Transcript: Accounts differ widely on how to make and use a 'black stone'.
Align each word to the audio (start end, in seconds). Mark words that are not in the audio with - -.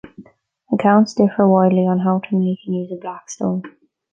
Accounts 0.73 1.13
differ 1.13 1.47
widely 1.47 1.85
on 1.85 1.99
how 1.99 2.17
to 2.17 2.35
make 2.35 2.57
and 2.65 2.75
use 2.75 2.91
a 2.91 2.95
'black 2.95 3.29
stone'. 3.29 3.61